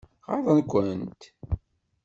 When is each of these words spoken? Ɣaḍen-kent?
Ɣaḍen-kent? 0.31 1.21